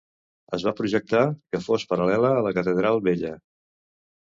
[0.57, 3.37] Es va projectar que fos paral·lela a la catedral Vella.